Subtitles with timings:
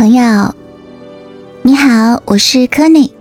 [0.00, 0.54] 朋友，
[1.60, 3.12] 你好，我是柯尼。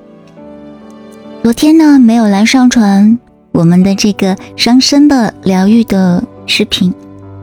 [1.43, 3.19] 昨天呢，没有来上传
[3.51, 6.93] 我们的这个伤身的疗愈的视频，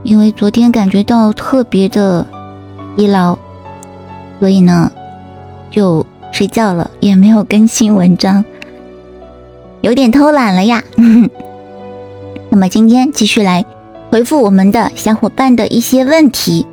[0.04, 2.27] 因为昨天感觉到特别的
[2.96, 3.36] 疲劳，
[4.41, 4.91] 所以呢
[5.71, 8.43] 就睡觉了，也没有更新文章，
[9.82, 10.82] 有点偷懒了呀。
[12.48, 13.62] 那么今天继续来
[14.11, 16.66] 回复我们的小伙伴的一些问题。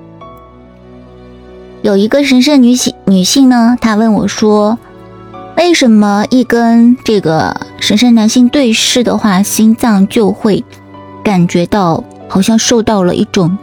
[1.83, 4.79] 有一个神圣女性女性呢，她问我说
[5.57, 10.63] ：“为什么一跟这个神圣男性对视的话，心脏就会
[11.25, 13.57] 感觉到好像受到了一种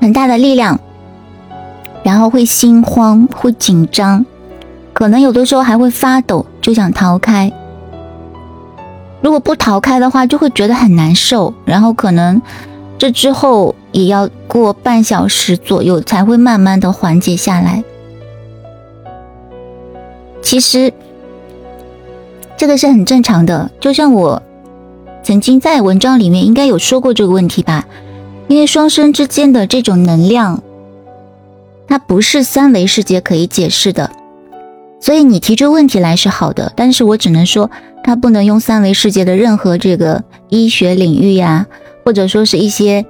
[0.00, 0.80] 很大的力量，
[2.02, 4.26] 然后会心慌、会紧张，
[4.92, 7.52] 可能有的时候还会发抖，就想逃开。
[9.20, 12.42] 如果不逃开的话，就会觉得很难受，然后可能
[12.98, 17.84] 这之后。”也要过半小时左右才会慢慢的缓解下来。
[20.40, 20.92] 其实
[22.56, 24.42] 这个是很正常的，就像我
[25.22, 27.86] 曾经在文章里面应该有说过这个问题吧。
[28.48, 30.62] 因为双生之间的这种能量，
[31.86, 34.10] 它不是三维世界可以解释的，
[35.00, 37.70] 所以你提出问题来是好的，但是我只能说，
[38.04, 41.66] 它不能用三维世界的任何这个医学领域呀，
[42.04, 43.06] 或者说是一些。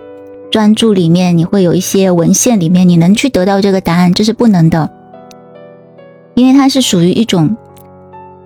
[0.52, 4.90] 专注里面，你会有一些文献里面，你能去得到这个答案，这是不能的，
[6.34, 7.56] 因为它是属于一种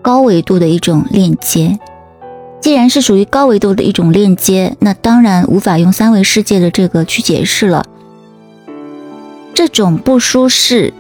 [0.01, 1.81] 高维度的一种链接。
[2.61, 7.85] 既然是属于高维度的一种链接，那当然无法用三维世界的这个去解释了。
[9.53, 10.95] 这种不舒适，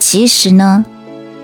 [0.00, 0.84] 其实呢，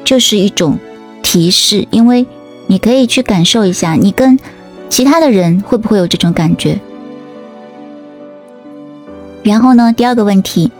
[0.03, 0.78] 就是一种
[1.22, 2.27] 提示，因为
[2.66, 4.36] 你可以去感受一下，你跟
[4.88, 6.81] 其他的人会不会有这种感觉。
[9.45, 9.92] 然后呢？
[9.92, 10.73] 第二个问题，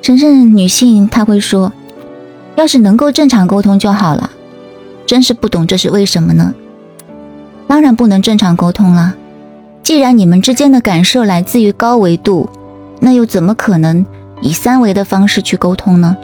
[0.00, 1.72] 神圣女性她会说
[2.54, 4.30] ：“要是能够正常沟通就好了。”
[5.04, 6.54] 真是不懂这是为什么呢？
[7.66, 9.16] 当然不能正常沟通了。
[9.82, 12.48] 既然你们之间的感受来自于高维度，
[13.00, 14.06] 那又怎么可能
[14.40, 16.16] 以三维的方式去沟通呢？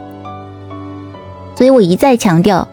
[1.55, 2.67] 所以我一再强调，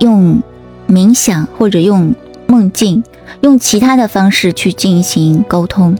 [0.00, 0.42] 用
[0.88, 2.14] 冥想或者用
[2.46, 3.02] 梦境，
[3.40, 5.96] 用其他的方式去进行沟通。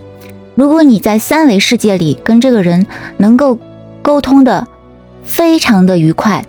[0.55, 3.59] 如果你在三维世界里跟这个人能够
[4.03, 4.67] 沟通的
[5.25, 6.45] 非常的愉快，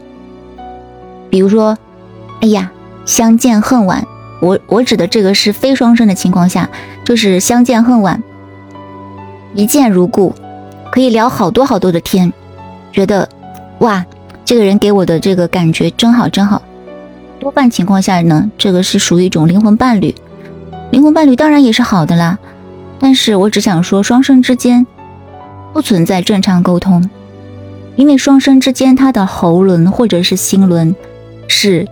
[1.30, 1.78] 比如说，
[2.42, 2.72] 哎呀，
[3.06, 4.06] 相见恨晚，
[4.42, 6.70] 我我指的这个是非双生的情况下，
[7.06, 8.22] 就是相见恨晚，
[9.54, 10.34] 一见如故，
[10.92, 12.34] 可以聊好多好多的天，
[12.92, 13.30] 觉得
[13.80, 14.06] 哇，
[14.44, 16.62] 这个人给我的这个感觉真好真好。
[17.40, 20.14] 多半情况下呢，这个是属于一种灵魂伴侣，
[20.92, 22.38] 灵魂伴侣当然也是好的啦。
[23.04, 24.86] 但是我只想说，双生之间
[25.74, 27.10] 不存在正常沟通，
[27.96, 30.96] 因为双生之间他的喉轮或者是心轮
[31.48, 31.88] 是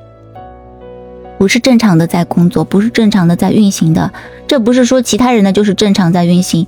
[1.40, 4.12] 不是正常的在工作，不是正常的在运行的。
[4.47, 6.68] 这不是说其他人的就是正常在运行，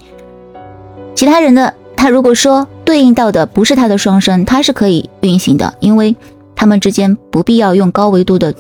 [1.13, 6.15] 其他人的他如果说对应到的不是他的双生，他是可以运行的，因为
[6.55, 8.55] 他们之间不必要用高维度的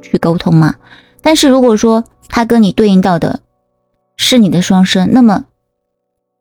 [0.00, 0.76] 去沟通嘛。
[1.20, 3.40] 但是如果说他跟你对应到的，
[4.16, 5.44] 是你的双生，那么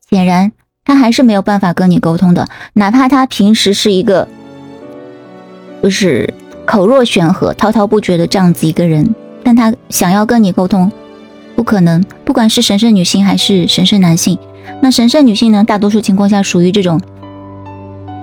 [0.09, 0.51] 显然
[0.85, 2.47] 他还是没有办法跟你沟通的。
[2.73, 4.27] 哪怕他平时是一个
[5.81, 6.33] 就是
[6.65, 9.13] 口若悬河、滔滔不绝的这样子一个人，
[9.43, 10.91] 但他想要跟你沟通，
[11.55, 12.03] 不可能。
[12.23, 14.37] 不管是神圣女性还是神圣男性，
[14.81, 17.01] 那神圣女性呢，大多数情况下属于这种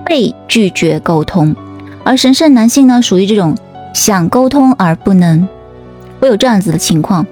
[0.05, 1.55] 被拒绝沟通，
[2.03, 3.55] 而神圣男性呢，属于这种
[3.93, 5.47] 想沟通而不能，
[6.19, 7.25] 会有这样子的情况。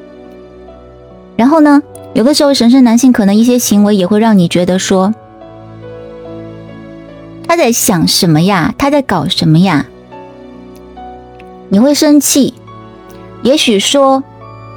[1.35, 1.81] 然后呢？
[2.16, 5.14] 有的时候，神圣男性可能一些行为也会让你觉得说，
[7.47, 8.74] 他在想什么呀？
[8.78, 9.86] 他在搞什么呀？
[11.70, 12.56] 你会生气，
[13.44, 14.24] 也许说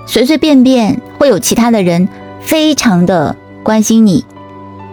[0.07, 2.07] 随随便便会有其他的人
[2.43, 4.25] 非常的关心你，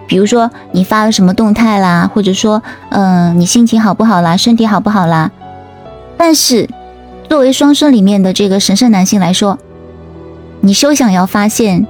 [0.08, 5.30] 比如说你发了什么动态啦，或者说嗯你心情好不好啦，身体好不好啦？
[6.18, 6.68] 但是
[7.28, 9.60] 作为双生里面的这个神圣男性来说，
[10.62, 11.86] 你休想要发现。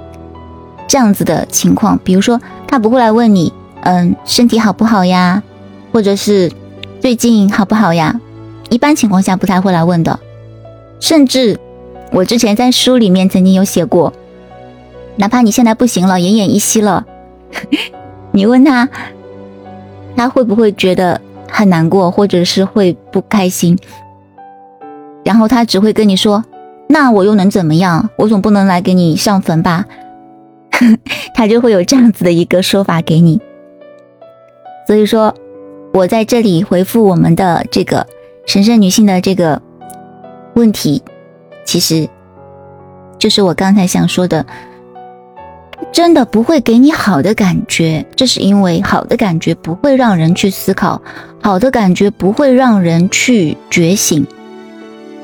[0.90, 3.54] 这样子的情况，比如说他不会来问你，
[3.84, 5.44] 嗯，身体好不好呀，
[5.94, 6.52] 或者是
[7.00, 8.20] 最近好不好呀？
[8.72, 10.20] 一般情况下不太会来问的。
[11.00, 11.60] 甚至
[12.12, 14.12] 我之前在书里面曾经有写过，
[15.18, 17.06] 哪怕你现在不行了，奄奄一息了，
[18.34, 18.90] 你问他，
[20.16, 23.78] 他会不会觉得很难过，或者是会不开心？
[25.24, 26.44] 然后他只会跟你说
[26.90, 28.10] ：“那我又能怎么样？
[28.16, 29.86] 我总不能来给你上坟吧？”
[31.34, 33.40] 他就会有这样子的一个说法给你，
[34.88, 35.34] 所以说
[35.94, 38.06] 我在这里回复我们的这个
[38.46, 39.62] 神圣女性的这个
[40.56, 41.02] 问题，
[41.66, 42.08] 其实
[43.18, 44.46] 就是我刚才想说的，
[45.92, 51.02] 真的不会给你好的感觉，这是因为好的感觉不会让人去思考，
[51.42, 54.26] 好的感觉不会让人去觉醒。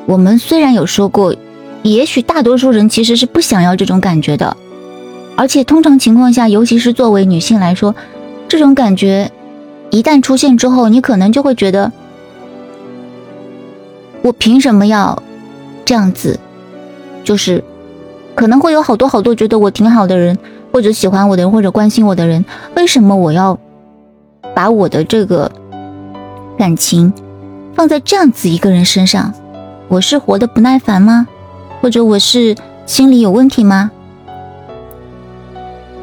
[0.06, 1.36] 我们虽然有说过，
[1.84, 4.56] 也许大多数人其实是不想要这种感觉的，
[5.36, 7.96] 而且通常情况下，尤其是作为女性来说，
[8.48, 9.32] 这种感觉。
[9.92, 11.92] 一旦出现之后，你可能就会觉得，
[14.22, 15.22] 我凭什么要
[15.86, 16.40] 这样子？
[17.24, 17.64] 就是
[18.34, 20.38] 可能会有好多好多觉得我挺好的人，
[20.72, 22.44] 或者喜欢我的人，或者关心我的人，
[22.76, 23.58] 为什么我要
[24.54, 25.50] 把我的这个
[26.58, 27.14] 感情
[27.74, 29.34] 放在这样子一个人身上？
[29.88, 31.28] 我是活得不耐烦吗？
[31.82, 32.56] 或者我是
[32.86, 33.92] 心里有问题吗？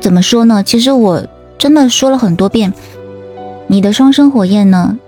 [0.03, 0.65] 怎么说呢？
[0.65, 1.25] 其实我
[1.57, 2.75] 真的说了很多遍。
[3.69, 4.99] 你的双生火焰呢？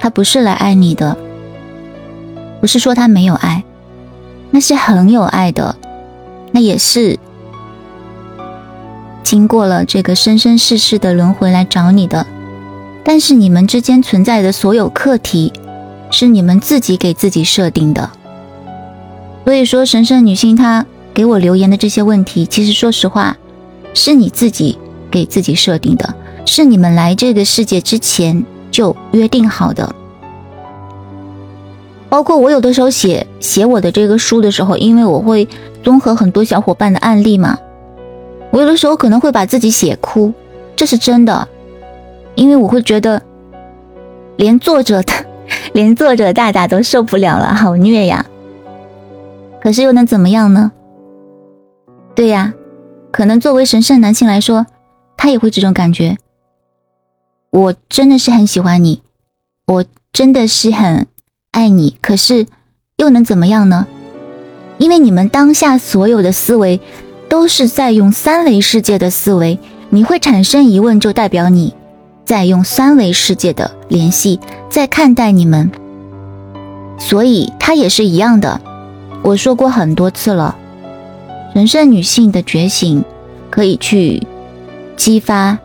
[0.00, 1.18] 他不是来爱你的，
[2.60, 3.62] 不是说他没有爱，
[4.50, 5.76] 那是很有爱的，
[6.50, 7.18] 那也是
[9.22, 12.26] 经过了这个生生世世的轮回来找你的。
[13.04, 15.52] 但是你们之间存在的所有课题，
[16.10, 18.10] 是你们自己给自己设定的。
[19.44, 23.36] 所以说，神圣女性她给我留言的这些问题，其实说实话，
[23.94, 24.78] 是你自己
[25.10, 26.14] 给自己设定的。
[26.44, 29.94] 是你们来这个世界之前就约定好的，
[32.08, 35.48] 包括我有的时候写写我的这个书的时候，因为我会
[35.84, 37.58] 综合很多小伙伴的案例嘛，
[38.50, 40.32] 我有的时候可能会把自己写哭，
[40.74, 41.46] 这是真的，
[42.34, 43.22] 因为我会觉得
[44.36, 45.12] 连作者的
[45.72, 48.26] 连作者大大都受不了了，好虐呀！
[49.62, 50.72] 可是又能怎么样呢？
[52.16, 52.52] 对呀，
[53.12, 54.66] 可能作为神圣男性来说，
[55.16, 56.16] 他也会这种感觉。
[57.50, 59.02] 我真的是很喜欢你，
[59.66, 61.06] 我真的是很
[61.50, 62.46] 爱你，可是
[62.96, 63.86] 又能怎么样呢？
[64.78, 66.80] 因为你们当下所有的思维
[67.28, 69.58] 都是在用三维世界的思维，
[69.90, 71.74] 你会产生疑问，就代表你
[72.24, 75.70] 在用三维世界的联系在看待你们，
[76.98, 78.60] 所以他也是一样的。
[79.22, 80.56] 我说过很多次了，
[81.52, 83.04] 神圣女性的觉醒
[83.50, 84.26] 可以去
[84.96, 85.58] 激发。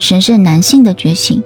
[0.00, 1.42] 神圣男性的觉醒，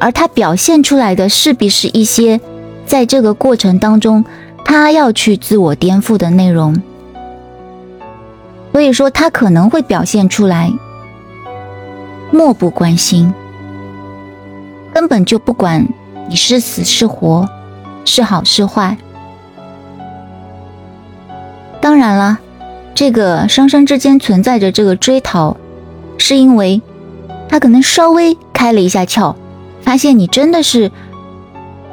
[0.00, 2.40] 而他表现出来的势必是一些
[2.86, 4.24] 在这个过程当中
[4.64, 6.80] 他要去自我颠覆的内容，
[8.72, 10.72] 所以说他可能会表现出来
[12.32, 13.32] 漠不关心，
[14.94, 15.86] 根本就不管
[16.30, 17.46] 你是死是活，
[18.06, 18.96] 是好是坏。
[21.82, 22.38] 当然了，
[22.94, 25.56] 这个双生之间存在着这个追逃，
[26.18, 26.80] 是因为。
[27.46, 29.36] 他可能稍微开了一下窍，
[29.82, 30.90] 发现你真的是，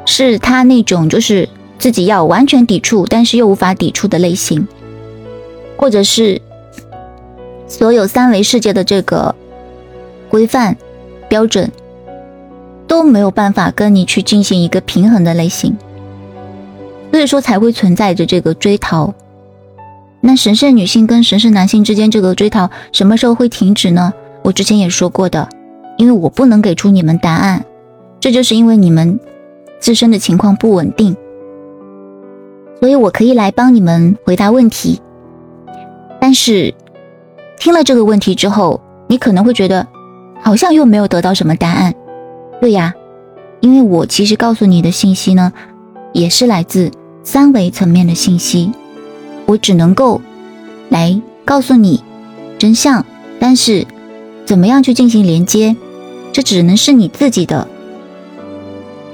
[0.06, 4.66] 是他那种就是自己要完全抵触，但是又无法抵触的类型，
[5.76, 6.40] 或者是
[7.68, 9.36] 所有三维世界的这个
[10.30, 10.76] 规范
[11.28, 11.70] 标准
[12.88, 15.76] 都没有办法跟你去进行一个平衡的类型，
[17.12, 19.14] 所以说才会存在着这个追逃。
[20.24, 24.12] 那神圣女性跟神圣男性之间这个追逃什么时候会停止呢？
[24.44, 25.48] 我之前也说过的，
[25.98, 27.64] 因为我不能给出你们答案，
[28.20, 29.18] 这就是因为你们
[29.80, 31.16] 自身的情况不稳定，
[32.78, 35.00] 所以我可以来帮你们回答问题。
[36.20, 36.72] 但是
[37.58, 39.86] 听了这个问题之后，你可能会觉得
[40.40, 41.92] 好像又没有得到什么答案。
[42.60, 42.94] 对呀，
[43.58, 45.52] 因为我其实告诉你的信息呢，
[46.12, 46.92] 也是来自
[47.24, 48.70] 三维层面的信息，
[49.46, 50.20] 我只能够
[50.88, 52.02] 来告诉你
[52.58, 53.04] 真相，
[53.38, 53.86] 但是。
[54.44, 55.76] 怎么样去进行连接？
[56.32, 57.68] 这只能是你自己的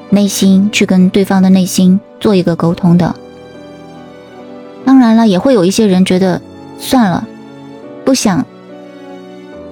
[0.08, 3.14] 内心去跟对方的内心做一个沟通的。
[4.86, 6.40] 当然了，也会有一些人觉得
[6.78, 7.28] 算了，
[8.06, 8.44] 不想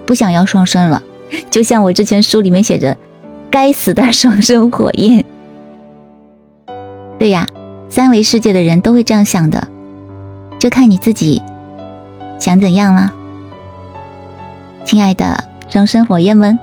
[0.04, 1.02] 不想要双生了。
[1.50, 2.94] 就像我之前书里面写着
[3.50, 5.24] ：“该死的双生火焰。”
[7.18, 7.48] 对呀，
[7.88, 9.66] 三维世界的人都会这样想的，
[10.66, 11.40] 就看你自己
[12.40, 13.14] 想怎样了。
[14.84, 16.58] 亲爱的双生火焰们，